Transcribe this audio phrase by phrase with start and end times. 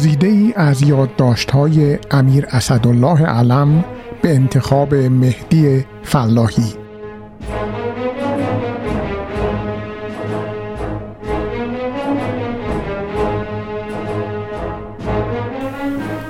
[0.00, 3.84] گزیده ای از یادداشت های امیر اسدالله علم
[4.22, 6.74] به انتخاب مهدی فلاحی.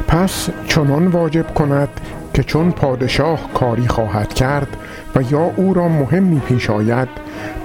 [0.08, 1.88] پس چنان واجب کند
[2.34, 4.76] که چون پادشاه کاری خواهد کرد
[5.16, 7.08] و یا او را مهمی پیش آید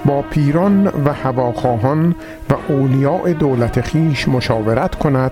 [0.05, 2.15] با پیران و هواخواهان
[2.49, 5.31] و اولیاء دولت خیش مشاورت کند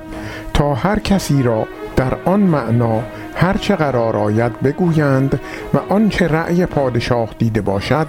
[0.53, 2.99] تا هر کسی را در آن معنا
[3.35, 5.39] هرچه قرار آید بگویند
[5.73, 8.07] و آنچه رأی پادشاه دیده باشد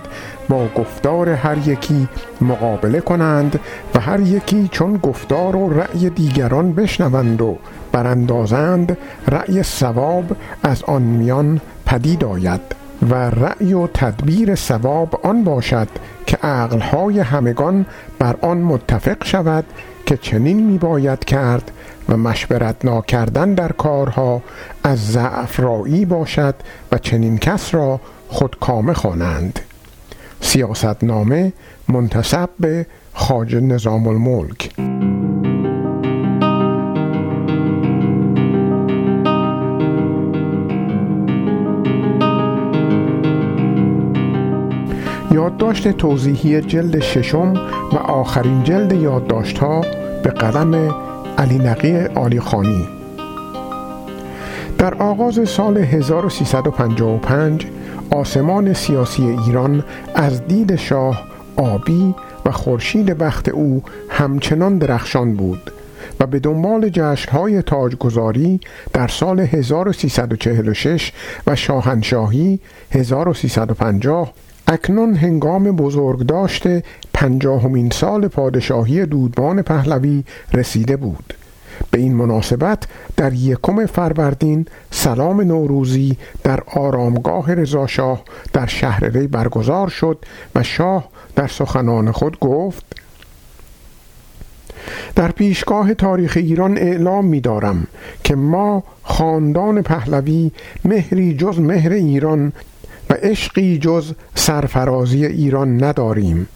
[0.48, 2.08] با گفتار هر یکی
[2.40, 3.60] مقابله کنند
[3.94, 7.58] و هر یکی چون گفتار و رأی دیگران بشنوند و
[7.92, 12.83] براندازند رأی سواب از آن میان پدید آید.
[13.10, 15.88] و رأی و تدبیر سواب آن باشد
[16.26, 17.86] که عقلهای همگان
[18.18, 19.64] بر آن متفق شود
[20.06, 21.70] که چنین می باید کرد
[22.08, 24.42] و مشورت ناکردن در کارها
[24.84, 26.54] از ضعف رایی باشد
[26.92, 29.60] و چنین کس را خودکامه خوانند.
[30.40, 31.52] سیاستنامه
[31.88, 34.70] منتصب به خاج نظام الملک.
[45.64, 47.52] یادداشت توضیحی جلد ششم
[47.92, 49.80] و آخرین جلد یادداشت ها
[50.22, 50.94] به قلم
[51.38, 52.88] علی نقی آلی خانی.
[54.78, 57.66] در آغاز سال 1355
[58.10, 61.22] آسمان سیاسی ایران از دید شاه
[61.56, 62.14] آبی
[62.46, 65.70] و خورشید بخت او همچنان درخشان بود
[66.20, 68.60] و به دنبال جشنهای تاجگذاری
[68.92, 71.12] در سال 1346
[71.46, 74.32] و شاهنشاهی 1350
[74.74, 76.82] اکنون هنگام بزرگ داشته
[77.14, 81.34] پنجاهمین سال پادشاهی دودمان پهلوی رسیده بود.
[81.90, 88.22] به این مناسبت در یکم فروردین سلام نوروزی در آرامگاه رضاشاه
[88.52, 90.18] در شهر ری برگزار شد
[90.54, 92.84] و شاه در سخنان خود گفت
[95.14, 97.86] در پیشگاه تاریخ ایران اعلام می دارم
[98.24, 100.50] که ما خاندان پهلوی
[100.84, 102.52] مهری جز مهر ایران
[103.22, 106.48] عشقی جز سرفرازی ایران نداریم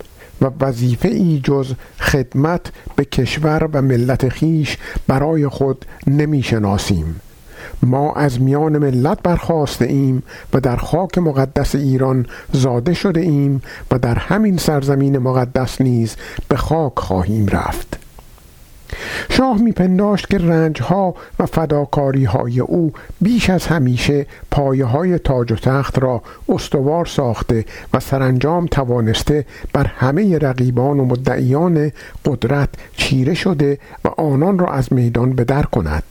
[0.42, 4.76] و وظیفه ای جز خدمت به کشور و ملت خیش
[5.06, 7.20] برای خود نمی شناسیم
[7.82, 13.98] ما از میان ملت برخواسته ایم و در خاک مقدس ایران زاده شده ایم و
[13.98, 16.16] در همین سرزمین مقدس نیز
[16.48, 18.07] به خاک خواهیم رفت.
[19.30, 25.56] شاه میپنداشت که رنجها و فداکاری های او بیش از همیشه پایه های تاج و
[25.56, 27.64] تخت را استوار ساخته
[27.94, 31.92] و سرانجام توانسته بر همه رقیبان و مدعیان
[32.24, 36.02] قدرت چیره شده و آنان را از میدان بدر کند.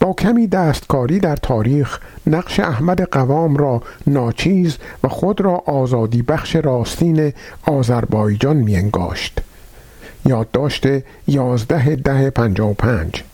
[0.00, 6.56] با کمی دستکاری در تاریخ نقش احمد قوام را ناچیز و خود را آزادی بخش
[6.56, 7.32] راستین
[7.66, 9.40] آذربایجان میانگاشت.
[10.26, 10.86] یادداشت
[11.28, 13.24] 11 ده 55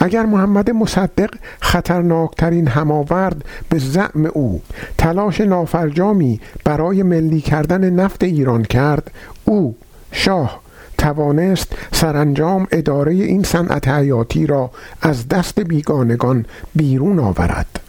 [0.00, 4.62] اگر محمد مصدق خطرناکترین هماورد به زعم او
[4.98, 9.10] تلاش نافرجامی برای ملی کردن نفت ایران کرد
[9.44, 9.76] او
[10.12, 10.62] شاه
[10.98, 14.70] توانست سرانجام اداره این صنعت حیاتی را
[15.02, 17.80] از دست بیگانگان بیرون آورد.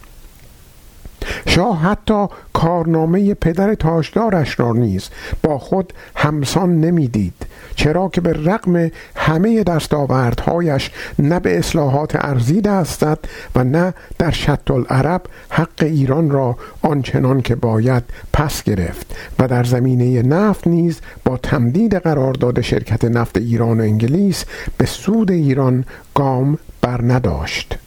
[1.46, 5.08] شاه حتی کارنامه پدر تاجدارش را نیز
[5.42, 7.46] با خود همسان نمی‌دید
[7.76, 13.18] چرا که به رغم همه دستاوردهایش نه به اصلاحات ارزی دست زد
[13.56, 18.02] و نه در شط العرب حق ایران را آنچنان که باید
[18.32, 24.44] پس گرفت و در زمینه نفت نیز با تمدید قرارداد شرکت نفت ایران و انگلیس
[24.78, 25.84] به سود ایران
[26.14, 27.78] گام بر نداشت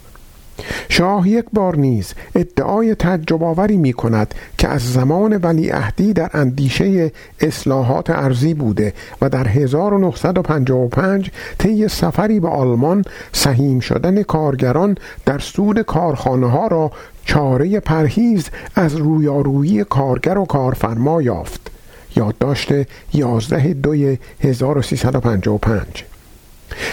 [0.89, 7.11] شاه یک بار نیز ادعای تعجب آوری می کند که از زمان ولیعهدی در اندیشه
[7.39, 13.03] اصلاحات ارزی بوده و در 1955 طی سفری به آلمان
[13.33, 16.91] سهیم شدن کارگران در سود کارخانه ها را
[17.25, 21.71] چاره پرهیز از رویارویی کارگر و کارفرما یافت.
[22.15, 22.71] یادداشت
[23.13, 26.16] 11 دوی 1355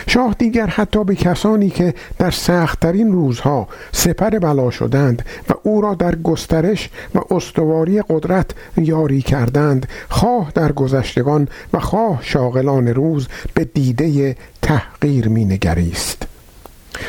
[0.06, 5.94] شاه دیگر حتی به کسانی که در سختترین روزها سپر بلا شدند و او را
[5.94, 13.64] در گسترش و استواری قدرت یاری کردند خواه در گذشتگان و خواه شاغلان روز به
[13.64, 16.33] دیده تحقیر می نگریست.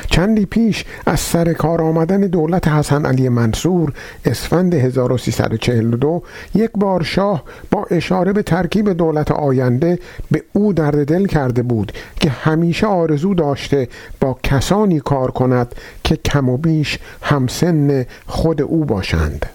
[0.07, 3.93] چندی پیش از سر کار آمدن دولت حسن علی منصور
[4.25, 6.23] اسفند 1342
[6.55, 9.99] یک بار شاه با اشاره به ترکیب دولت آینده
[10.31, 13.87] به او درد دل کرده بود که همیشه آرزو داشته
[14.19, 19.45] با کسانی کار کند که کم و بیش همسن خود او باشند.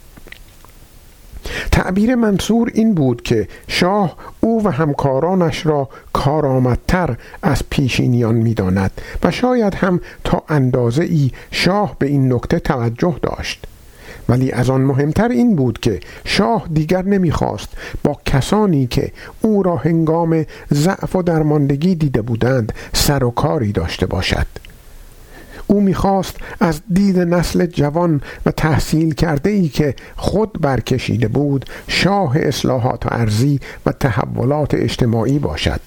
[1.73, 9.31] تعبیر منصور این بود که شاه او و همکارانش را کارآمدتر از پیشینیان می‌داند و
[9.31, 13.65] شاید هم تا اندازه ای شاه به این نکته توجه داشت.
[14.29, 17.69] ولی از آن مهمتر این بود که شاه دیگر نمی‌خواست
[18.05, 24.07] با کسانی که او را هنگام ضعف و درماندگی دیده بودند سر و کاری داشته
[24.07, 24.47] باشد.
[25.71, 32.33] او می‌خواست از دید نسل جوان و تحصیل کرده ای که خود برکشیده بود شاه
[32.37, 35.81] اصلاحات ارزی و تحولات اجتماعی باشد.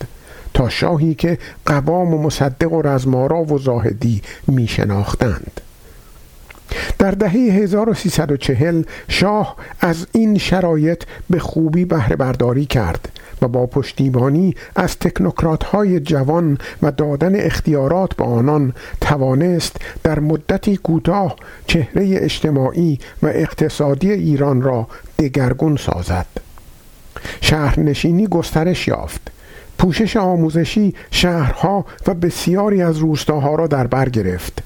[0.53, 5.61] تا شاهی که قوام و مصدق و رزمارا و زاهدی می شناختند
[6.99, 13.09] در دهه 1340 شاه از این شرایط به خوبی بهره برداری کرد
[13.41, 20.77] و با پشتیبانی از تکنوکرات های جوان و دادن اختیارات به آنان توانست در مدتی
[20.77, 21.35] کوتاه
[21.67, 24.87] چهره اجتماعی و اقتصادی ایران را
[25.19, 26.25] دگرگون سازد.
[27.41, 29.31] شهرنشینی گسترش یافت.
[29.77, 34.63] پوشش آموزشی شهرها و بسیاری از روستاها را در بر گرفت.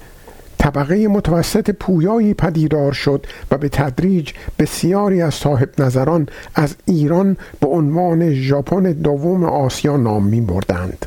[0.58, 7.68] طبقه متوسط پویایی پدیدار شد و به تدریج بسیاری از صاحب نظران از ایران به
[7.68, 11.06] عنوان ژاپن دوم آسیا نام می بردند.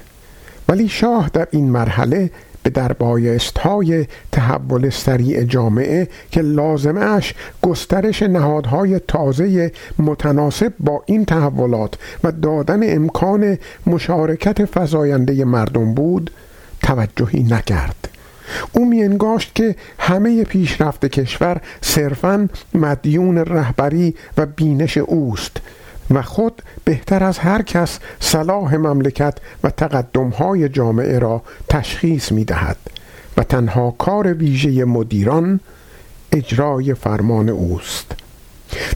[0.69, 2.31] ولی شاه در این مرحله
[2.63, 11.97] به دربایست های تحول سریع جامعه که لازمش گسترش نهادهای تازه متناسب با این تحولات
[12.23, 13.57] و دادن امکان
[13.87, 16.31] مشارکت فزاینده مردم بود
[16.83, 18.10] توجهی نکرد
[18.71, 25.57] او میانگاشت که همه پیشرفت کشور صرفا مدیون رهبری و بینش اوست
[26.11, 32.77] و خود بهتر از هر کس صلاح مملکت و تقدمهای جامعه را تشخیص می دهد
[33.37, 35.59] و تنها کار ویژه مدیران
[36.31, 38.11] اجرای فرمان اوست.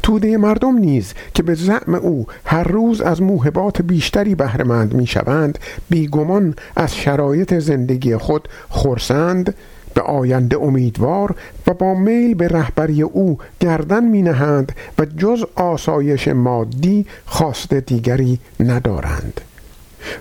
[0.03, 6.55] توده مردم نیز که به زعم او هر روز از موهبات بیشتری بهرهمند می‌شوند بیگمان
[6.75, 9.55] از شرایط زندگی خود خورسند
[9.93, 11.35] به آینده امیدوار
[11.67, 18.39] و با میل به رهبری او گردن می نهند و جز آسایش مادی خواست دیگری
[18.59, 19.41] ندارند.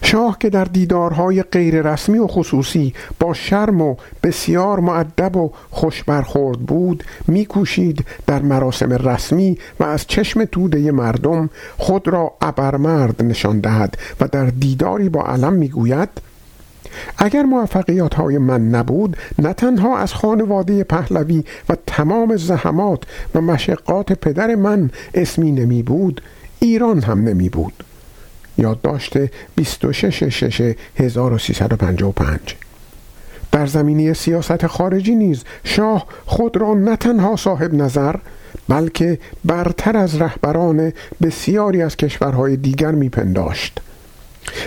[0.02, 6.02] شاه که در دیدارهای غیر رسمی و خصوصی با شرم و بسیار معدب و خوش
[6.02, 13.60] برخورد بود میکوشید در مراسم رسمی و از چشم توده مردم خود را ابرمرد نشان
[13.60, 16.08] دهد و در دیداری با علم می‌گوید
[17.19, 23.02] اگر موفقیات های من نبود نه تنها از خانواده پهلوی و تمام زحمات
[23.34, 26.20] و مشقات پدر من اسمی نمی بود
[26.60, 27.84] ایران هم نمی بود
[28.58, 29.12] یادداشت
[29.56, 32.40] 26 1355
[33.52, 38.16] در زمینه سیاست خارجی نیز شاه خود را نه تنها صاحب نظر
[38.68, 40.92] بلکه برتر از رهبران
[41.22, 43.80] بسیاری از کشورهای دیگر میپنداشت.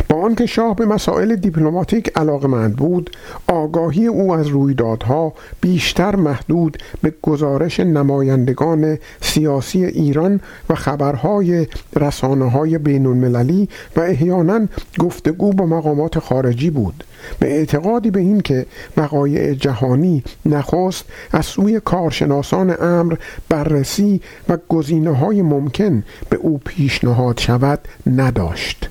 [0.10, 3.10] با آنکه شاه به مسائل دیپلماتیک علاقمند بود
[3.48, 10.40] آگاهی او از رویدادها بیشتر محدود به گزارش نمایندگان سیاسی ایران
[10.70, 14.68] و خبرهای رسانه های بین المللی و احیانا
[15.00, 17.04] گفتگو با مقامات خارجی بود.
[17.40, 18.66] به اعتقادی به این که
[18.98, 23.16] وقایع جهانی نخست از سوی کارشناسان امر
[23.50, 28.90] بررسی و گزینه های ممکن به او پیشنهاد شود نداشت.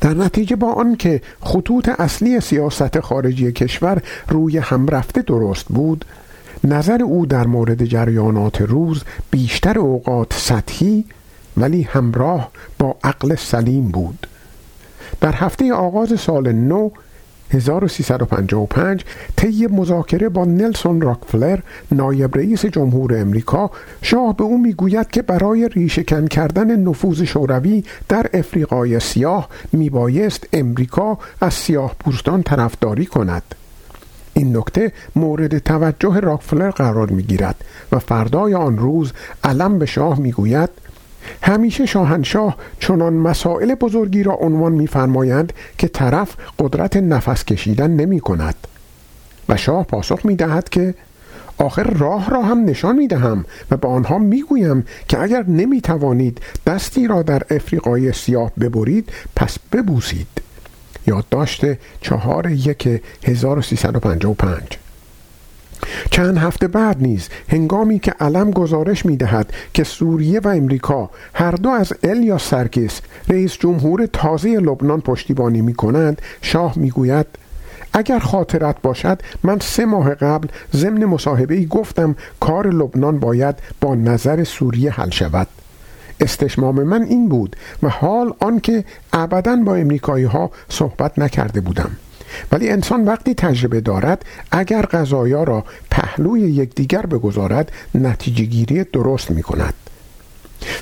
[0.00, 6.04] در نتیجه با آنکه خطوط اصلی سیاست خارجی کشور روی هم رفته درست بود
[6.64, 11.04] نظر او در مورد جریانات روز بیشتر اوقات سطحی
[11.56, 14.26] ولی همراه با عقل سلیم بود.
[15.20, 16.90] در هفته آغاز سال نو
[17.50, 19.04] 1355
[19.36, 21.58] طی مذاکره با نلسون راکفلر
[21.92, 23.70] نایب رئیس جمهور امریکا
[24.02, 31.18] شاه به او می‌گوید که برای ریشهکن کردن نفوذ شوروی در افریقای سیاه میبایست امریکا
[31.40, 33.42] از سیاه پوستان طرفداری کند.
[34.34, 39.12] این نکته مورد توجه راکفلر قرار می‌گیرد و فردای آن روز
[39.44, 40.70] علم به شاه می‌گوید
[41.42, 48.54] همیشه شاهنشاه چنان مسائل بزرگی را عنوان می‌فرمایند که طرف قدرت نفس کشیدن نمی کند
[49.48, 50.94] و شاه پاسخ می دهد که
[51.58, 55.80] آخر راه را هم نشان می دهم و به آنها می گویم که اگر نمی
[55.80, 60.28] توانید دستی را در افریقای سیاه ببرید پس ببوسید.
[61.06, 61.64] یادداشت
[62.00, 64.78] چهار یک 1355
[66.10, 71.50] چند هفته بعد نیز هنگامی که علم گزارش می دهد که سوریه و امریکا هر
[71.50, 77.26] دو از الیا سرکیس رئیس جمهور تازه لبنان پشتیبانی می کنند شاه می گوید
[77.92, 83.94] اگر خاطرت باشد من سه ماه قبل ضمن مصاحبه ای گفتم کار لبنان باید با
[83.94, 85.46] نظر سوریه حل شود.
[86.20, 91.90] استشمام من این بود و حال آنکه ابدا با امریکایی ها صحبت نکرده بودم.
[92.52, 99.42] ولی انسان وقتی تجربه دارد اگر غذایا را پهلوی یکدیگر بگذارد نتیجه گیری درست می
[99.42, 99.74] کند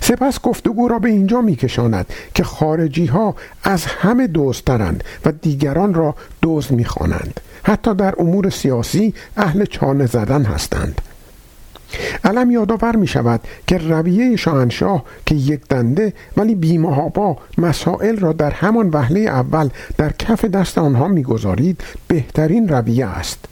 [0.00, 5.94] سپس گفتگو را به اینجا می کشاند که خارجی ها از همه دوسترند و دیگران
[5.94, 7.40] را دوست می خوانند.
[7.62, 11.00] حتی در امور سیاسی اهل چانه زدن هستند
[12.24, 18.50] علم یادآور می شود که رویه شاهنشاه که یک دنده ولی بیمهابا مسائل را در
[18.50, 23.44] همان وهله اول در کف دست آنها می‌گذارید بهترین رویه است.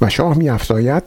[0.00, 1.02] و شاه می افزاید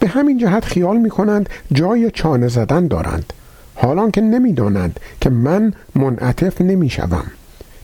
[0.00, 3.32] به همین جهت خیال می کنند جای چانه زدن دارند.
[3.74, 7.26] حالان که نمی‌دانند که من منعطف نمی شوم.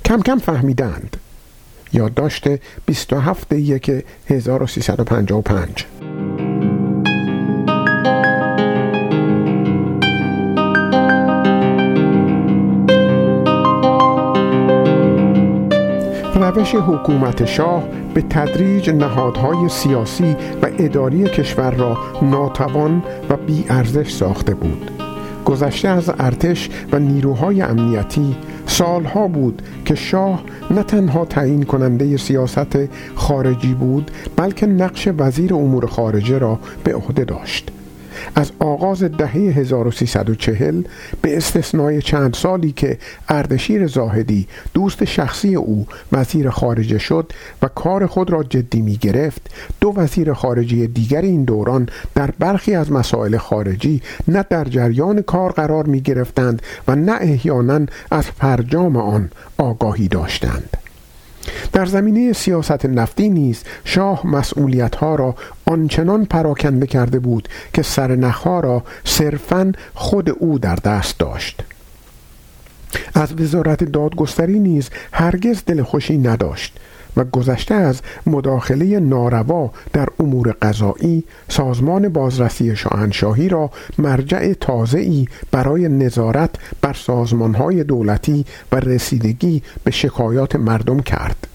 [0.05, 1.17] کم کم فهمیدند
[1.93, 2.45] یادداشت
[2.87, 5.87] 27 یک 1355
[16.51, 24.55] روش حکومت شاه به تدریج نهادهای سیاسی و اداری کشور را ناتوان و بیارزش ساخته
[24.55, 24.91] بود.
[25.45, 32.79] گذشته از ارتش و نیروهای امنیتی سالها بود که شاه نه تنها تعیین کننده سیاست
[33.15, 37.71] خارجی بود بلکه نقش وزیر امور خارجه را به عهده داشت.
[38.35, 40.83] از آغاز دهه 1340
[41.23, 42.99] به استثنای چند سالی که
[43.29, 49.51] اردشیر زاهدی دوست شخصی او وزیر خارجه شد و کار خود را جدی می گرفت
[49.81, 55.53] دو وزیر خارجه دیگر این دوران در برخی از مسائل خارجی نه در جریان کار
[55.53, 60.80] قرار می گرفتند و نه احیانا از فرجام آن آگاهی داشتند.
[61.73, 64.23] در زمینه سیاست نفتی نیز شاه
[65.01, 71.63] ها را آنچنان پراکنده کرده بود که سرنخها را صرفا خود او در دست داشت.
[73.15, 76.81] از وزارت دادگستری نیز هرگز دلخوشی نداشت.
[77.17, 85.89] و گذشته از مداخله ناروا در امور قضایی سازمان بازرسی شاهنشاهی را مرجع تازه‌ای برای
[85.89, 86.51] نظارت
[86.81, 91.47] بر سازمانهای دولتی و رسیدگی به شکایات مردم کرد.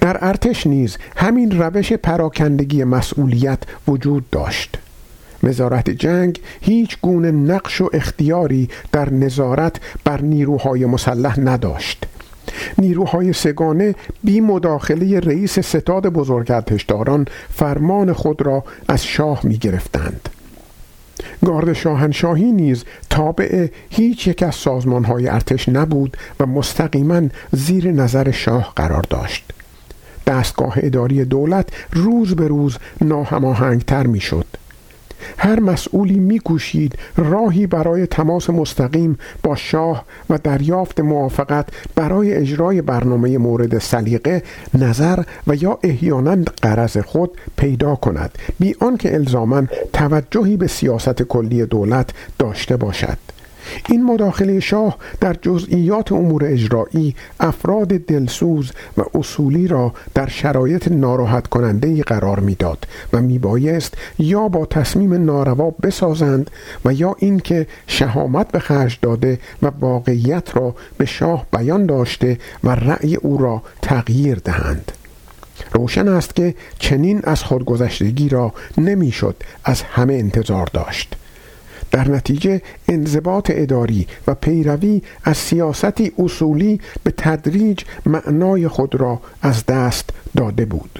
[0.00, 4.78] در ارتش نیز همین روش پراکندگی مسئولیت وجود داشت.
[5.42, 12.06] وزارت جنگ هیچ گونه نقش و اختیاری در نظارت بر نیروهای مسلح نداشت.
[12.78, 13.94] نیروهای سگانه
[14.24, 20.28] بی مداخله رئیس ستاد بزرگرتشداران فرمان خود را از شاه می گرفتند.
[21.44, 28.72] گارد شاهنشاهی نیز تابع هیچ یک از سازمانهای ارتش نبود و مستقیما زیر نظر شاه
[28.76, 29.52] قرار داشت.
[30.26, 34.46] دستگاه اداری دولت روز به روز ناهماهنگتر می‌شد
[35.38, 43.38] هر مسئولی میکوشید راهی برای تماس مستقیم با شاه و دریافت موافقت برای اجرای برنامه
[43.38, 44.42] مورد سلیقه
[44.74, 49.62] نظر و یا احیانا قرض خود پیدا کند بی آنکه الزاما
[49.92, 53.18] توجهی به سیاست کلی دولت داشته باشد.
[53.88, 61.46] این مداخله شاه در جزئیات امور اجرایی افراد دلسوز و اصولی را در شرایط ناراحت
[61.46, 66.50] کننده قرار می‌داد و میبایست یا با تصمیم ناروا بسازند
[66.84, 72.70] و یا اینکه شهامت به خرج داده و واقعیت را به شاه بیان داشته و
[72.70, 74.92] رأی او را تغییر دهند.
[75.72, 81.16] روشن است که چنین از خودگذشتگی را نمی‌شد از همه انتظار داشت.
[81.92, 89.66] در نتیجه انضباط اداری و پیروی از سیاستی اصولی به تدریج معنای خود را از
[89.66, 90.98] دست داده بود.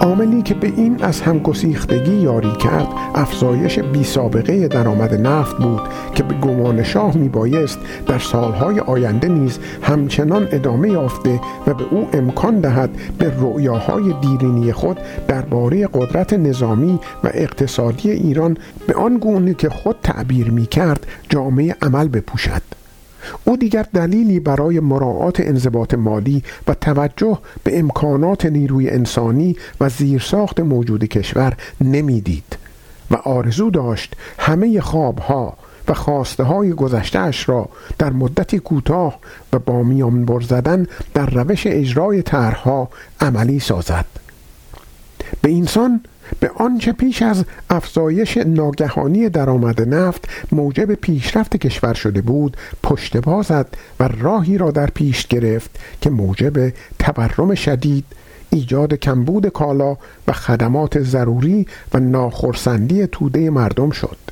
[0.00, 5.80] عاملی که به این از همگسیختگی یاری کرد افزایش بی سابقه درآمد نفت بود
[6.14, 11.84] که به گمان شاه می بایست در سالهای آینده نیز همچنان ادامه یافته و به
[11.90, 19.18] او امکان دهد به رؤیاهای دیرینی خود درباره قدرت نظامی و اقتصادی ایران به آن
[19.18, 22.79] گونه که خود تعبیر می کرد جامعه عمل بپوشد.
[23.44, 30.60] او دیگر دلیلی برای مراعات انضباط مالی و توجه به امکانات نیروی انسانی و زیرساخت
[30.60, 32.56] موجود کشور نمی‌دید
[33.10, 35.56] و آرزو داشت همه خوابها
[35.88, 39.18] و خواسته های گذشتهاش را در مدتی کوتاه
[39.52, 42.88] و با میان زدن در روش اجرای طرحها
[43.20, 44.06] عملی سازد.
[45.42, 46.00] به اینسان
[46.40, 53.66] به آنچه پیش از افزایش ناگهانی درآمد نفت موجب پیشرفت کشور شده بود پشت بازد
[54.00, 55.70] و راهی را در پیش گرفت
[56.00, 58.04] که موجب تورم شدید
[58.50, 59.96] ایجاد کمبود کالا
[60.28, 64.29] و خدمات ضروری و ناخرسندی توده مردم شد.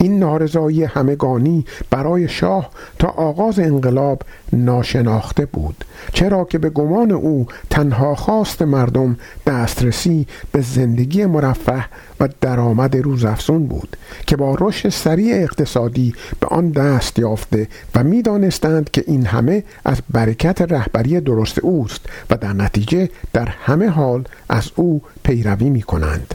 [0.00, 7.46] این نارضایی همگانی برای شاه تا آغاز انقلاب ناشناخته بود چرا که به گمان او
[7.70, 9.16] تنها خواست مردم
[9.46, 11.84] دسترسی به زندگی مرفه
[12.20, 18.90] و درآمد روزافزون بود که با رشد سریع اقتصادی به آن دست یافته و می‌دانستند
[18.90, 24.70] که این همه از برکت رهبری درست اوست و در نتیجه در همه حال از
[24.76, 26.34] او پیروی می کنند.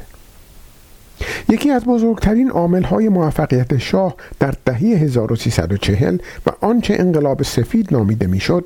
[1.50, 2.52] یکی از بزرگترین
[2.84, 8.66] های موفقیت شاه در دهه 1340 و آنچه انقلاب سفید نامیده می‌شد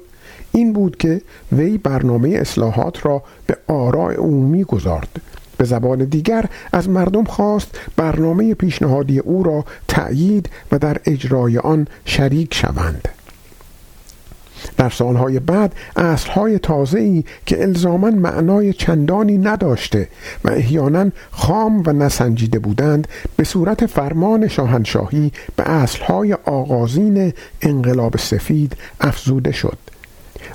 [0.52, 1.22] این بود که
[1.52, 5.22] وی برنامه اصلاحات را به آراء عمومی گذارد.
[5.58, 11.88] به زبان دیگر از مردم خواست برنامه پیشنهادی او را تأیید و در اجرای آن
[12.06, 13.08] شریک شوند.
[14.78, 16.60] در سالهای بعد اصلهای
[16.94, 20.08] ای که الزاما معنای چندانی نداشته
[20.44, 28.78] و احیانا خام و نسنجیده بودند به صورت فرمان شاهنشاهی به اصلهای آغازین انقلاب سفید
[29.02, 29.78] افزوده شد.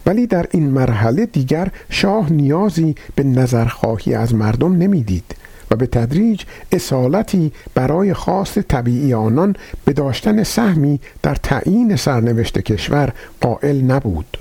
[0.07, 5.25] ولی در این مرحله دیگر شاه نیازی به نظرخواهی از مردم نمی‌دید.
[5.71, 6.43] و به تدریج
[6.73, 14.39] اصالتی برای خواست طبیعی آنان به داشتن سهمی در تعیین سرنوشت کشور قائل نبود.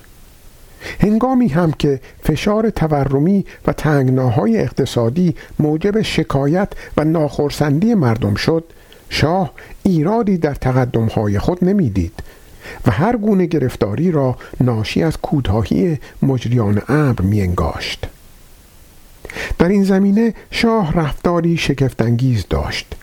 [0.99, 8.63] هنگامی هم که فشار تورمی و تنگناهای اقتصادی موجب شکایت و ناخرسندی مردم شد
[9.09, 9.51] شاه
[9.83, 12.23] ایرادی در تقدمهای خود نمی‌دید
[12.85, 18.07] و هر گونه گرفتاری را ناشی از کوتاهی مجریان امر میانگاشت.
[19.63, 22.95] در این زمینه شاه رفتاری شگفتانگیز داشت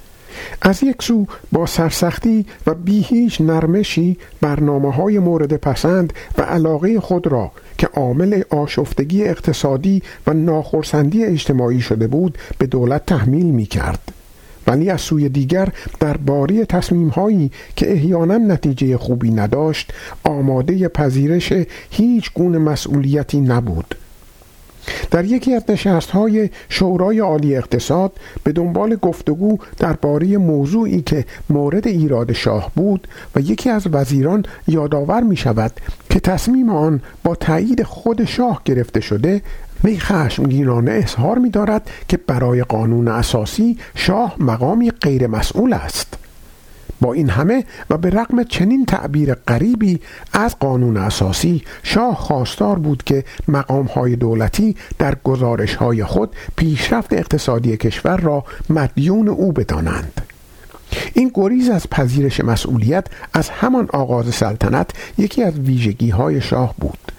[0.63, 7.01] از یک سو با سرسختی و بی هیچ نرمشی برنامه های مورد پسند و علاقه
[7.01, 13.67] خود را که عامل آشفتگی اقتصادی و ناخرسندی اجتماعی شده بود به دولت تحمیل می
[13.67, 14.13] کرد.
[14.67, 15.69] ولی از سوی دیگر
[16.01, 19.93] در باری تصمیم هایی که احیانا نتیجه خوبی نداشت
[20.25, 21.53] آماده پذیرش
[21.91, 23.95] هیچ گونه مسئولیتی نبود
[25.11, 28.13] در یکی از نشست های شورای عالی اقتصاد
[28.45, 35.21] به دنبال گفتگو درباره موضوعی که مورد ایراد شاه بود و یکی از وزیران یادآور
[35.23, 35.73] می شود
[36.11, 39.43] که تصمیم آن با تایید خود شاه گرفته شده
[39.85, 46.17] وی خشمگینانه اظهار می دارد که برای قانون اساسی شاه مقامی غیر مسئول است.
[47.01, 50.01] با این همه و به رغم چنین تعبیر غریبی
[50.33, 58.17] از قانون اساسی شاه خواستار بود که مقامهای دولتی در گزارشهای خود پیشرفت اقتصادی کشور
[58.17, 60.23] را مدیون او بدانند.
[61.15, 67.13] این گریز از پذیرش مسئولیت از همان آغاز سلطنت یکی از ویژگی های شاه بود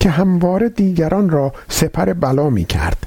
[0.00, 3.06] که همواره دیگران را سپر بلا می کرد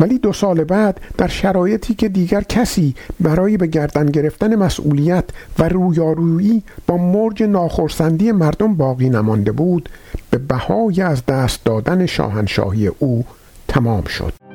[0.00, 5.24] ولی دو سال بعد در شرایطی که دیگر کسی برای به گردن گرفتن مسئولیت
[5.58, 9.88] و رویارویی با مرج ناخرسندی مردم باقی نمانده بود
[10.30, 13.24] به بهای از دست دادن شاهنشاهی او
[13.68, 14.47] تمام شد.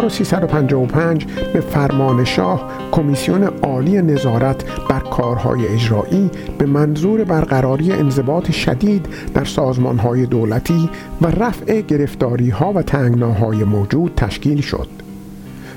[0.00, 9.06] 1355 به فرمان شاه کمیسیون عالی نظارت بر کارهای اجرایی به منظور برقراری انضباط شدید
[9.34, 10.90] در سازمانهای دولتی
[11.22, 14.88] و رفع گرفتاری ها و تنگناهای موجود تشکیل شد.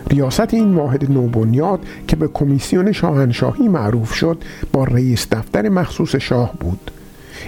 [0.10, 4.38] ریاست این واحد نوبنیاد که به کمیسیون شاهنشاهی معروف شد
[4.74, 6.92] با رئیس دفتر مخصوص شاه بود.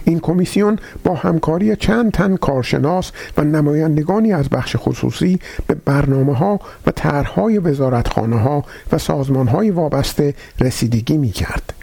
[0.04, 6.60] این کمیسیون با همکاری چند تن کارشناس و نمایندگانی از بخش خصوصی به برنامه ها
[6.88, 11.73] و طرحهای وزارتخانه ها و سازمان های وابسته رسیدگی می کرد.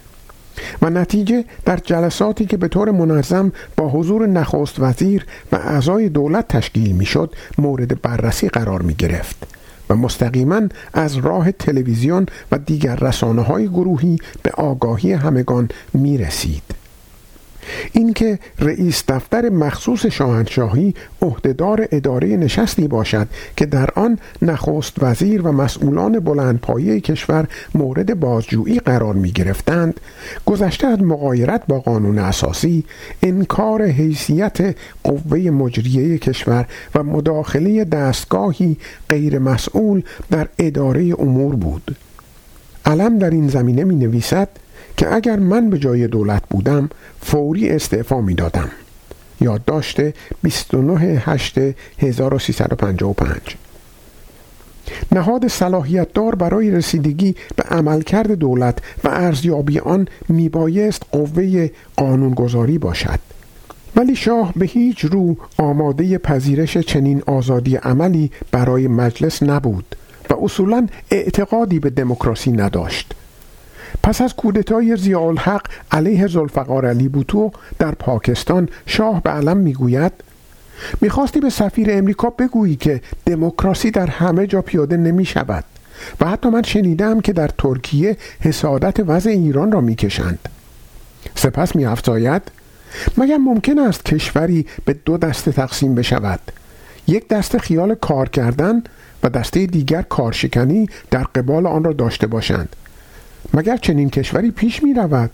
[0.83, 6.49] و نتیجه در جلساتی که به طور منظم با حضور نخست وزیر و اعضای دولت
[6.49, 9.47] تشکیل می شد مورد بررسی قرار می گرفت
[9.90, 10.61] و مستقیما
[10.93, 16.74] از راه تلویزیون و دیگر رسانه های گروهی به آگاهی همگان می رسید.
[17.92, 25.53] اینکه رئیس دفتر مخصوص شاهنشاهی عهدهدار اداره نشستی باشد که در آن نخست وزیر و
[25.53, 30.00] مسئولان بلندپایه کشور مورد بازجویی قرار می گرفتند
[30.46, 32.85] گذشته از مقایرت با قانون اساسی
[33.22, 38.77] انکار حیثیت قوه مجریه کشور و مداخله دستگاهی
[39.09, 41.96] غیر مسئول در اداره امور بود.
[42.87, 44.48] علم در این زمینه می نویسد
[44.97, 48.71] که اگر من به جای دولت بودم فوری استعفا می دادم
[49.41, 50.01] یادداشت
[50.43, 51.59] 29 8
[51.99, 53.57] 1355
[55.13, 63.19] نهاد صلاحیت دار برای رسیدگی به عملکرد دولت و ارزیابی آن میبایست قوه قانونگذاری باشد.
[63.97, 69.97] ولی شاه به هیچ رو آماده پذیرش چنین آزادی عملی برای مجلس نبود
[70.31, 73.15] و اصولا اعتقادی به دموکراسی نداشت.
[74.03, 80.13] پس از کودتای زیالحق علیه زلفقار علی بوتو در پاکستان شاه به علم می‌گوید
[81.01, 85.65] می‌خواستی به سفیر امریکا بگویی که دموکراسی در همه جا پیاده نمی شود
[86.21, 90.49] و حتی من شنیدم که در ترکیه حسادت وضع ایران را می‌کشند.
[91.35, 92.43] سپس میافزاید
[93.19, 96.41] مگر ممکن است کشوری به دو دسته تقسیم بشود؟
[97.07, 98.83] یک دسته خیال کار کردن
[99.23, 102.77] و دسته دیگر کارشکنی در قبال آن را داشته باشند.
[103.55, 105.31] مگر چنین کشوری پیش می رود؟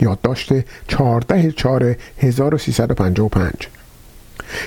[0.00, 0.52] یادداشت
[0.88, 3.52] 14 4 1355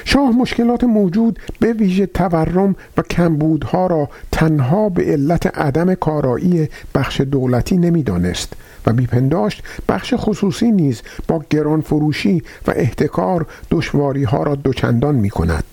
[0.05, 7.21] شاه مشکلات موجود به ویژه تورم و کمبودها را تنها به علت عدم کارایی بخش
[7.21, 8.53] دولتی نمی‌دانست
[8.85, 15.29] و میپنداشت بخش خصوصی نیز با گران فروشی و احتکار دشواری ها را دوچندان می
[15.29, 15.63] کند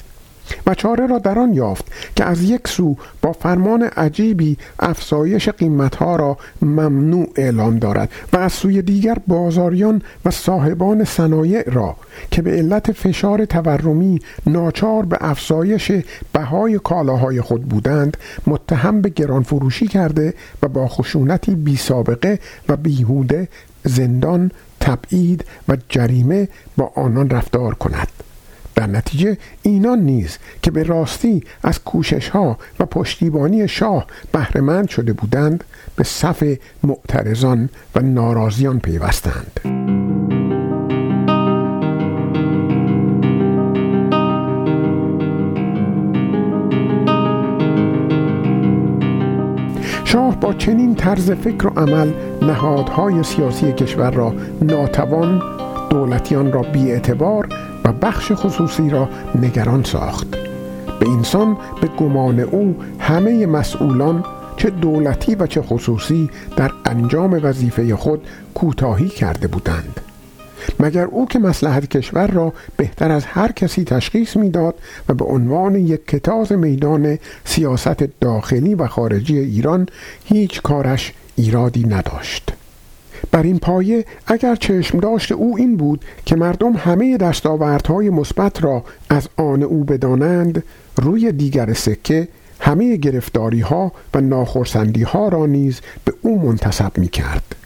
[0.67, 1.85] و چاره را در آن یافت
[2.17, 8.53] که از یک سو با فرمان عجیبی افزایش قیمتها را ممنوع اعلام دارد و از
[8.53, 11.97] سوی دیگر بازاریان و صاحبان صنایع را
[12.31, 15.93] که به علت فشار تورمی ناچار به افزایش
[16.33, 23.49] بهای کالاهای خود بودند متهم به گرانفروشی کرده و با خشونتی بی سابقه و بیهوده
[23.85, 28.26] زندان تبعید و جریمه با آنان رفتار کند.
[28.77, 35.12] در نتیجه اینان نیز که به راستی از کوشش ها و پشتیبانی شاه بهرهمند شده
[35.12, 35.65] بودند
[35.97, 36.45] به صف
[36.85, 39.61] معترضان و ناراضیان پیوستند.
[50.05, 52.12] شاه با چنین طرز فکر و عمل
[52.43, 55.43] نهادهای سیاسی کشور را ناتوان
[55.90, 57.49] دولتیان را بیاعتبار
[57.85, 59.09] و بخش خصوصی را
[59.42, 60.27] نگران ساخت.
[61.01, 64.25] به انسان به گمان او همه مسئولان
[64.57, 70.01] چه دولتی و چه خصوصی در انجام وظیفه خود کوتاهی کرده بودند.
[70.81, 74.75] مگر او که مسلحت کشور را بهتر از هر کسی تشخیص می‌داد
[75.09, 79.87] و به عنوان یک کتاز میدان سیاست داخلی و خارجی ایران
[80.25, 82.56] هیچ کارش ایرادی نداشت.
[83.31, 88.85] بر این پایه اگر چشم داشت او این بود که مردم همه دستاوردهای مثبت را
[89.11, 90.62] از آن او بدانند
[90.97, 92.29] روی دیگر سکه
[92.61, 97.57] همه گرفتاری ها و ناخرسندی ها را نیز به او منتصب می کرد.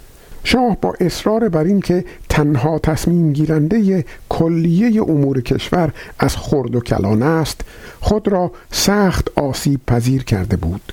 [0.45, 6.81] شاه با اصرار بر این که تنها تصمیم گیرنده کلیه امور کشور از خرد و
[6.81, 7.61] کلان است
[8.01, 10.93] خود را سخت آسیب پذیر کرده بود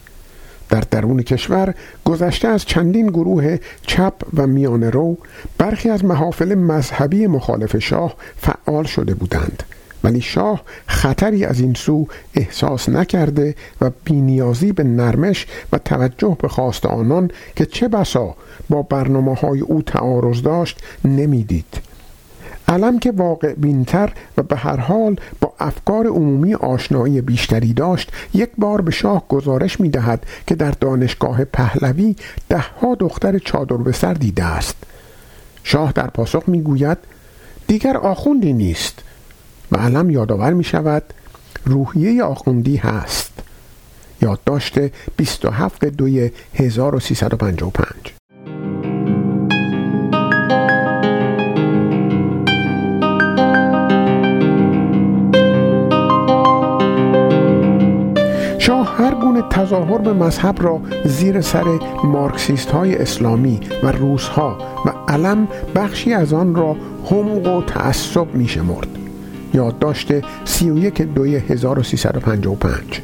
[0.70, 1.74] در درون کشور
[2.06, 5.18] گذشته از چندین گروه چپ و میان رو
[5.58, 9.64] برخی از محافل مذهبی مخالف شاه فعال شده بودند.
[10.04, 16.48] ولی شاه خطری از این سو احساس نکرده و بینیازی به نرمش و توجه به
[16.48, 18.36] خواست آنان که چه بسا
[18.70, 21.87] با برنامه های او تعارض داشت نمی‌دید.
[22.68, 28.50] علم که واقع بینتر و به هر حال با افکار عمومی آشنایی بیشتری داشت یک
[28.58, 32.16] بار به شاه گزارش می دهد که در دانشگاه پهلوی
[32.50, 34.76] دهها دختر چادر به سر دیده است.
[35.64, 36.98] شاه در پاسخ می گوید
[37.68, 39.04] دیگر آخوندی نیست
[39.72, 41.04] و علم یادآور می شود
[41.66, 43.32] روحیه آخوندی هست.
[44.22, 44.80] یادداشت
[45.18, 48.17] 27 دوی 1355
[59.50, 66.14] تظاهر به مذهب را زیر سر مارکسیست های اسلامی و روس ها و علم بخشی
[66.14, 68.88] از آن را حمق و تعصب می شمرد
[69.54, 70.08] یادداشت
[70.46, 73.02] 31 دوی 1355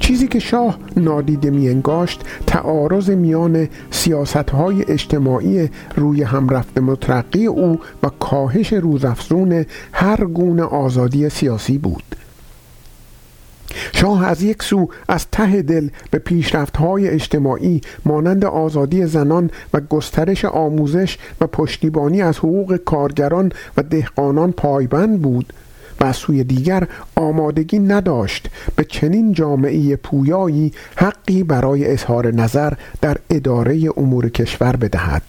[0.00, 7.80] چیزی که شاه نادیده میانگاشت تعارض میان سیاست های اجتماعی روی هم رفته مترقی او
[8.02, 12.02] و کاهش روزافزون هر گونه آزادی سیاسی بود.
[13.92, 20.44] شاه از یک سو از ته دل به پیشرفت‌های اجتماعی مانند آزادی زنان و گسترش
[20.44, 25.52] آموزش و پشتیبانی از حقوق کارگران و دهقانان پایبند بود
[26.00, 33.16] و از سوی دیگر آمادگی نداشت به چنین جامعه پویایی حقی برای اظهار نظر در
[33.30, 35.22] اداره امور کشور بدهد.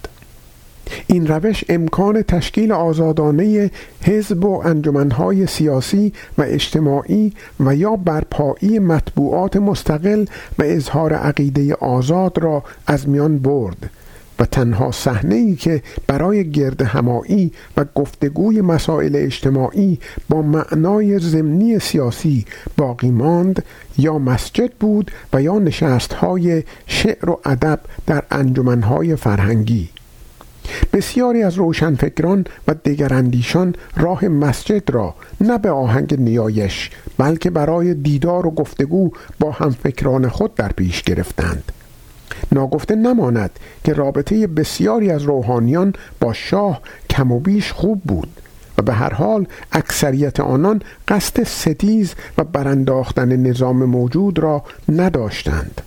[1.08, 3.72] این روش امکان تشکیل آزادانه
[4.02, 10.26] حزب و انجمنهای سیاسی و اجتماعی و یا برپایی مطبوعات مستقل
[10.60, 13.90] و اظهار عقیده آزاد را از میان برد
[14.40, 21.80] و تنها صحنه ای که برای گرد همایی و گفتگوی مسائل اجتماعی با معنای ضمنی
[21.80, 22.46] سیاسی
[22.78, 23.64] باقی ماند
[23.98, 29.90] یا مسجد بود و یا نشست های شعر و ادب در انجمنهای فرهنگی.
[30.94, 38.48] بسیاری از روشنفکران و دگراندیشان راه مسجد را نه به آهنگ نیایش بلکه برای دیدار
[38.48, 41.72] و گفتگو با همفکران خود در پیش گرفتند.
[42.52, 48.42] ناگفته نماند که رابطه بسیاری از روحانیان با شاه کم و بیش خوب بود
[48.78, 55.82] و به هر حال اکثریت آنان قصد ستیز و برانداختن نظام موجود را نداشتند.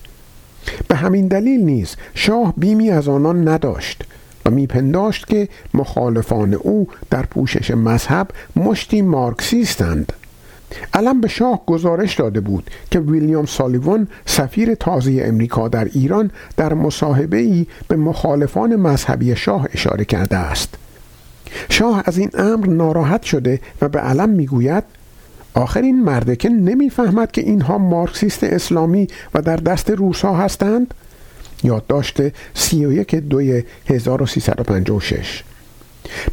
[0.88, 4.04] به همین دلیل نیز شاه بیمی از آنان نداشت.
[4.46, 10.12] و میپنداشت که مخالفان او در پوشش مذهب مشتی مارکسیستند.
[10.94, 16.74] علم به شاه گزارش داده بود که ویلیام سالیوان سفیر تازه امریکا در ایران در
[16.74, 20.74] مصاحبه ای به مخالفان مذهبی شاه اشاره کرده است.
[21.68, 24.84] شاه از این امر ناراحت شده و به علم می‌گوید
[25.54, 30.94] آخر این مردکه نمی‌فهمد که اینها مارکسیست اسلامی و در دست روسا هستند؟
[31.64, 32.16] یادداشت
[32.54, 35.42] 31 دوی 1356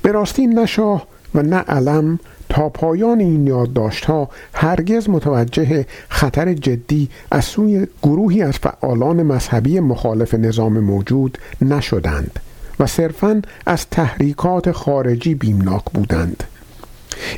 [0.01, 6.53] به راستی نه شاه و نه علم تا پایان این یادداشت ها هرگز متوجه خطر
[6.53, 12.39] جدی از سوی گروهی از فعالان مذهبی مخالف نظام موجود نشدند
[12.79, 16.43] و صرفا از تحریکات خارجی بیمناک بودند.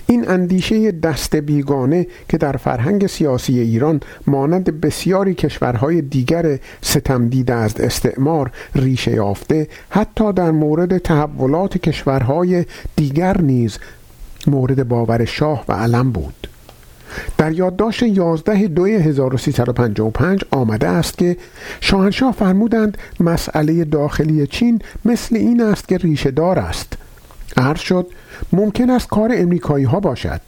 [0.07, 7.53] این اندیشه دست بیگانه که در فرهنگ سیاسی ایران مانند بسیاری کشورهای دیگر ستم دیده
[7.53, 12.65] از استعمار ریشه یافته حتی در مورد تحولات کشورهای
[12.95, 13.77] دیگر نیز
[14.47, 16.47] مورد باور شاه و علم بود.
[17.37, 21.37] در یادداشت 11 دوی 1355 آمده است که
[21.81, 26.93] شاهنشاه فرمودند مسئله داخلی چین مثل این است که ریشه دار است.
[27.59, 28.07] عرض شد.
[28.53, 30.41] ممکن است کار امریکایی ها باشد.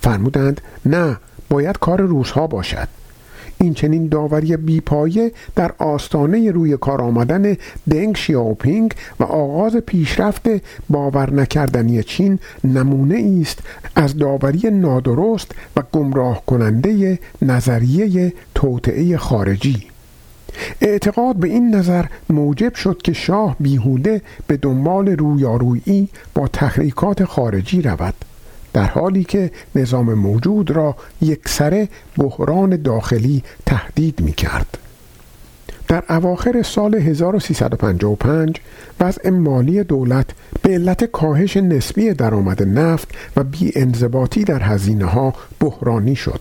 [0.00, 1.16] فرمودند نه
[1.50, 2.88] باید کار روس ها باشد.
[3.58, 7.56] این چنین داوری بیپایه در آستانه روی کار آمدن
[7.90, 10.42] دنگ شیاوپینگ و آغاز پیشرفت
[10.90, 13.58] باور نکردنی چین نمونه است
[13.94, 19.95] از داوری نادرست و گمراه کننده نظریه توطعه خارجی.
[20.80, 27.82] اعتقاد به این نظر موجب شد که شاه بیهوده به دنبال رویارویی با تحریکات خارجی
[27.82, 28.14] رود
[28.72, 31.88] در حالی که نظام موجود را یکسره
[32.18, 34.78] بحران داخلی تهدید می کرد.
[35.88, 38.56] در اواخر سال 1355
[39.00, 40.26] وضع مالی دولت
[40.62, 46.40] به علت کاهش نسبی درآمد نفت و بی انضباطی در هزینه ها بحرانی شد.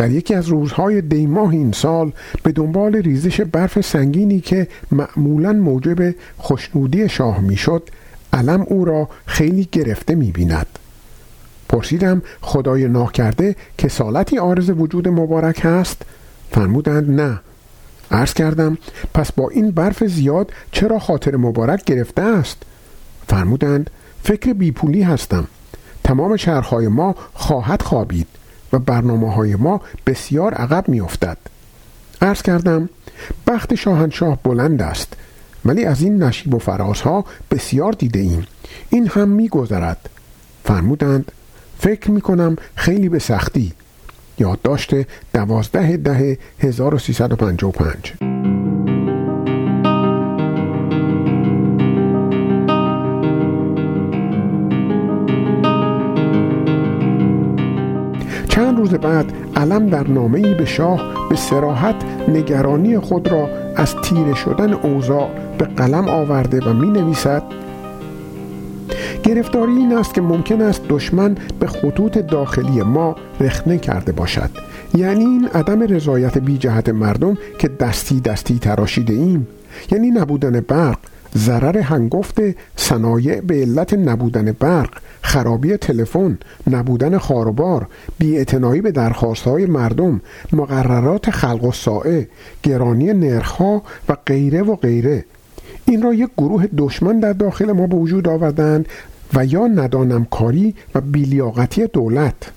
[0.00, 6.14] در یکی از روزهای دیماه این سال به دنبال ریزش برف سنگینی که معمولا موجب
[6.38, 7.88] خوشنودی شاه می‌شد
[8.32, 10.66] علم او را خیلی گرفته می بیند.
[11.68, 16.02] پرسیدم خدای ناکرده کسالتی آرز وجود مبارک هست؟
[16.50, 17.40] فرمودند نه
[18.10, 18.78] عرض کردم
[19.14, 22.62] پس با این برف زیاد چرا خاطر مبارک گرفته است؟
[23.28, 23.90] فرمودند
[24.22, 25.48] فکر بیپولی هستم
[26.04, 28.26] تمام شهرهای ما خواهد خوابید
[28.72, 31.38] و برنامه های ما بسیار عقب می افتد.
[32.22, 32.88] عرض کردم
[33.46, 35.16] بخت شاهنشاه بلند است
[35.64, 38.46] ولی از این نشیب و فرازها بسیار دیده ایم
[38.90, 40.10] این هم می گذرد.
[40.64, 41.32] فرمودند
[41.78, 43.72] فکر می کنم خیلی به سختی
[44.38, 44.90] یادداشت
[45.32, 48.59] دوازده ده 1355
[58.60, 61.94] چند روز بعد علم در نامه‌ای به شاه به سراحت
[62.28, 67.42] نگرانی خود را از تیره شدن اوضاع به قلم آورده و می نویسد
[69.22, 74.50] گرفتاری این است که ممکن است دشمن به خطوط داخلی ما رخنه کرده باشد.
[74.94, 79.46] یعنی این عدم رضایت بی جهت مردم که دستی دستی تراشیده ایم.
[79.90, 80.98] یعنی نبودن برق
[81.36, 82.38] ضرر هنگفت
[82.76, 84.90] صنایع به علت نبودن برق
[85.22, 86.38] خرابی تلفن
[86.70, 87.86] نبودن خاروبار
[88.18, 90.20] بیاعتنایی به درخواستهای مردم
[90.52, 92.28] مقررات خلق و سائه
[92.62, 95.24] گرانی نرخها و غیره و غیره.
[95.84, 98.88] این را یک گروه دشمن در داخل ما به وجود آوردند
[99.34, 102.52] و یا ندانم کاری و بیلیاقتی دولت.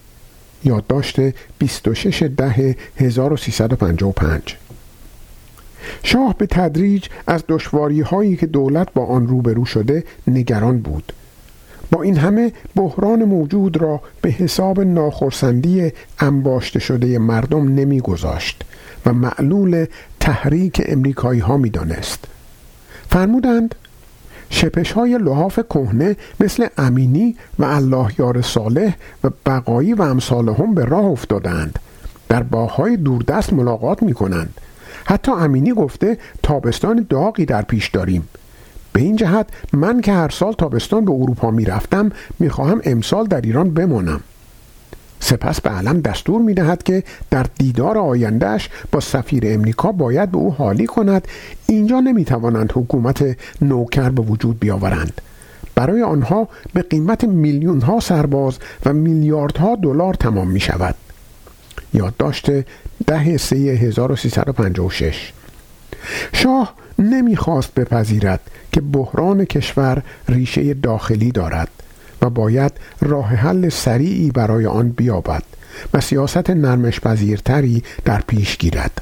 [0.64, 1.20] یادداشت
[1.60, 4.58] 26 ده 1355
[6.04, 11.14] شاه به تدریج از دشواری هایی که دولت با آن روبرو شده نگران بود.
[11.92, 18.64] با این همه بحران موجود را به حساب ناخرسندی انباشته شده مردم نمیگذاشت
[19.06, 19.86] و معلول
[20.20, 22.26] تحریک امریکایی ها می دانست.
[23.10, 23.76] فرمودند
[24.50, 30.74] شپش های لحاف کهنه مثل امینی و الله یار صالح و بقایی و امثال هم
[30.74, 31.80] به راه افتادند.
[32.30, 34.62] در باهای دوردست ملاقات می کنند
[35.06, 38.28] حتی امینی گفته تابستان داغی در پیش داریم.
[38.94, 43.26] به این جهت من که هر سال تابستان به اروپا می رفتم می خواهم امسال
[43.26, 44.22] در ایران بمانم.
[45.20, 50.38] سپس به علم دستور می دهد که در دیدار آیندهش با سفیر امریکا باید به
[50.38, 51.28] او حالی کند.
[51.68, 55.22] اینجا نمی توانند حکومت نوکر به وجود بیاورند.
[55.76, 60.96] برای آنها به قیمت میلیون ها سرباز و میلیاردها دلار تمام می شود
[61.94, 62.50] یادداشت
[63.08, 65.34] ده سه 1356
[66.34, 68.40] شاه نمی‌خواست بپذیرد
[68.72, 71.70] که بحران کشور ریشه داخلی دارد
[72.22, 75.44] و باید راه حل سریعی برای آن بیابد
[75.94, 79.02] و سیاست نرمش پذیرتری در پیش گیرد.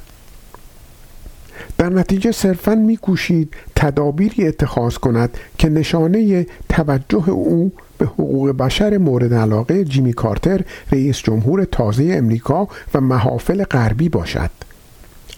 [1.77, 9.33] در نتیجه صرفا میکوشید تدابیری اتخاذ کند که نشانه توجه او به حقوق بشر مورد
[9.33, 10.61] علاقه جیمی کارتر
[10.91, 14.49] رئیس جمهور تازه امریکا و محافل غربی باشد.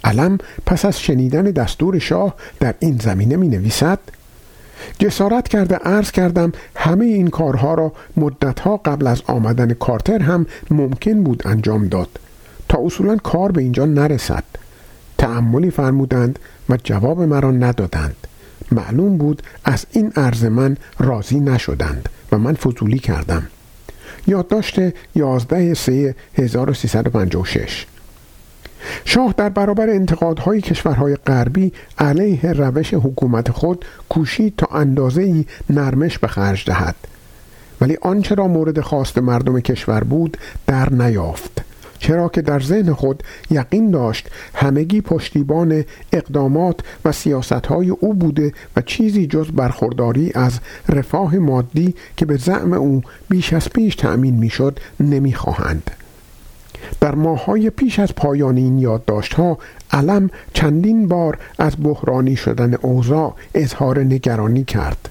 [0.03, 3.99] علم پس از شنیدن دستور شاه در این زمینه می نویسد
[4.99, 11.23] جسارت کرده عرض کردم همه این کارها را مدتها قبل از آمدن کارتر هم ممکن
[11.23, 12.09] بود انجام داد.
[12.69, 14.43] تا اصولا کار به اینجا نرسد.
[15.17, 18.27] تعملی فرمودند و جواب مرا ندادند.
[18.71, 22.09] معلوم بود از این عرض من راضی نشدند.
[22.33, 23.47] و من فضولی کردم.
[24.27, 24.75] یادداشت
[25.15, 27.85] 11 3 1356
[29.05, 36.17] شاه در برابر انتقادهای کشورهای غربی علیه روش حکومت خود کوشید تا اندازه ای نرمش
[36.19, 36.95] به خرج دهد.
[37.81, 41.61] ولی آنچه را مورد خواست مردم کشور بود در نیافت.
[42.03, 48.81] چرا که در ذهن خود یقین داشت همگی پشتیبان اقدامات و سیاستهای او بوده و
[48.81, 54.79] چیزی جز برخورداری از رفاه مادی که به زعم او بیش از پیش تأمین می‌شد
[54.99, 55.91] نمی‌خواهند.
[56.99, 59.57] در ماههای پیش از پایان این یادداشتها
[59.91, 65.09] علم چندین بار از بحرانی شدن اوضاع اظهار نگرانی کرد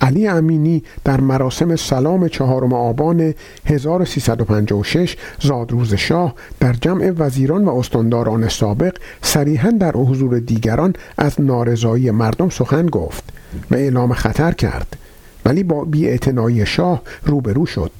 [0.00, 3.34] علی امینی در مراسم سلام چهارم آبان
[3.66, 12.10] 1356 زادروز شاه در جمع وزیران و استانداران سابق صریحا در حضور دیگران از نارضایی
[12.10, 13.24] مردم سخن گفت
[13.70, 14.96] و اعلام خطر کرد
[15.44, 17.90] ولی با بیاعتنایی شاه روبرو شد.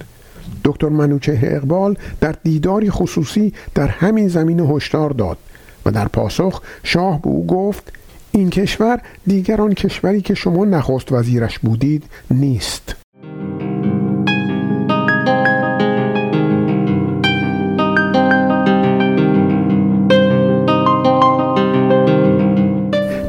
[0.65, 5.39] دکتر منوچه اقبال در دیداری خصوصی در همین زمین هشدار داد
[5.87, 7.93] و در پاسخ شاه به او گفت
[8.33, 12.97] این کشور دیگر آن کشوری که شما نخست وزیرش بودید نیست.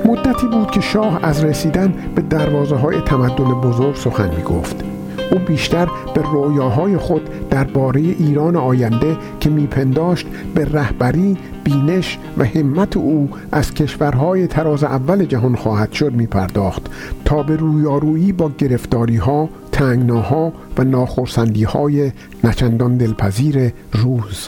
[0.06, 4.91] مدتی بود که شاه از رسیدن به دروازه های تمدن بزرگ سخن می گفت
[5.32, 12.98] او بیشتر به رویاهای خود درباره ایران آینده که میپنداشت به رهبری بینش و همت
[12.98, 16.82] او از کشورهای تراز اول جهان خواهد شد میپرداخت
[17.26, 22.12] تا به رویارویی با گرفتاری ها تنگناها و ناخرسندی های
[22.44, 24.48] نچندان دلپذیر روز.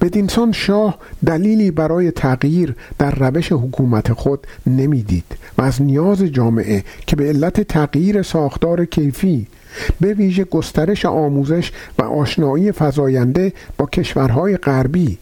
[0.00, 7.16] بدینسان شاه دلیلی برای تغییر در روش حکومت خود نمی‌دید و از نیاز جامعه که
[7.16, 9.46] به علت تغییر ساختار کیفی
[10.00, 15.18] به ویژه گسترش آموزش و آشنایی فزاینده با کشورهای غربی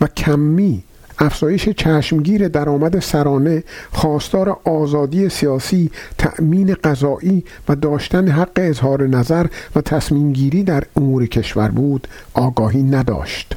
[0.00, 0.82] و کمی
[1.18, 9.80] افزایش چشمگیر درآمد سرانه خواستار آزادی سیاسی تأمین غذایی و داشتن حق اظهار نظر و
[9.80, 13.56] تصمیم گیری در امور کشور بود آگاهی نداشت.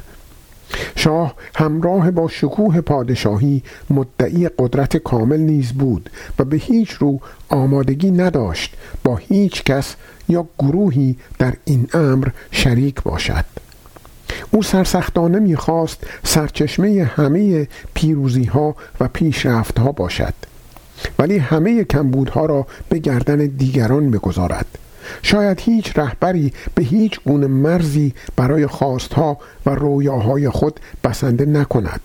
[0.96, 8.10] شاه همراه با شکوه پادشاهی مدعی قدرت کامل نیز بود و به هیچ رو آمادگی
[8.10, 9.94] نداشت با هیچ کس
[10.28, 13.44] یا گروهی در این امر شریک باشد.
[14.50, 20.34] او سرسختانه می‌خواست سرچشمه همه پیروزی ها و پیشرفت ها باشد
[21.18, 24.66] ولی همه کمبودها را به گردن دیگران بگذارد.
[25.22, 32.00] شاید هیچ رهبری به هیچ گونه مرزی برای خواستها و رویاهای خود بسنده نکند.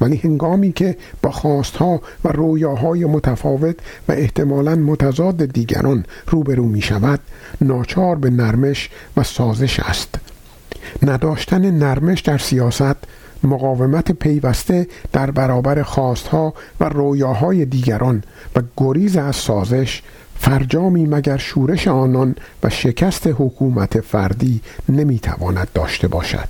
[0.00, 3.76] ولی هنگامی که با خواستها و رویاهای متفاوت
[4.08, 7.20] و احتمالا متضاد دیگران روبرو می شود
[7.60, 10.14] ناچار به نرمش و سازش است.
[11.02, 12.96] نداشتن نرمش در سیاست
[13.44, 18.24] مقاومت پیوسته در برابر خواستها و رویاهای دیگران
[18.56, 20.02] و گریز از سازش
[20.42, 26.48] فرجامی مگر شورش آنان و شکست حکومت فردی نمی‌تواند داشته باشد؟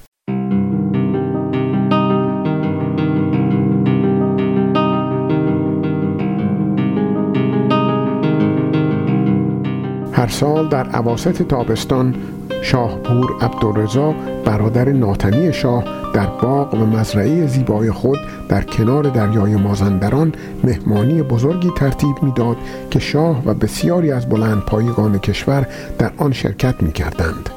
[10.13, 12.15] هر سال در عواست تابستان
[12.63, 14.15] شاهپور عبدالرضا
[14.45, 20.33] برادر ناتنی شاه در باغ و مزرعه زیبای خود در کنار دریای مازندران
[20.65, 22.57] مهمانی بزرگی ترتیب می‌داد
[22.91, 25.67] که شاه و بسیاری از بلند پایگان کشور
[25.99, 27.51] در آن شرکت می کردند.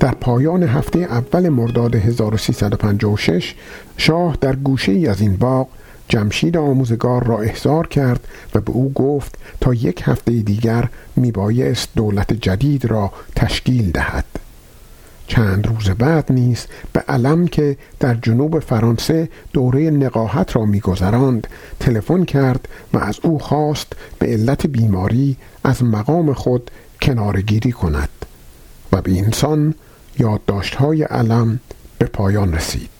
[0.00, 3.54] در پایان هفته اول مرداد 1356
[3.96, 5.68] شاه در گوشه ای از این باغ
[6.08, 12.32] جمشید آموزگار را احضار کرد و به او گفت تا یک هفته دیگر میبایست دولت
[12.32, 14.24] جدید را تشکیل دهد
[15.26, 21.46] چند روز بعد نیز به علم که در جنوب فرانسه دوره نقاهت را میگذراند
[21.80, 26.70] تلفن کرد و از او خواست به علت بیماری از مقام خود
[27.02, 28.08] کنارگیری کند
[28.92, 29.74] و به انسان
[30.18, 31.60] یادداشت‌های علم
[31.98, 32.95] به پایان رسید.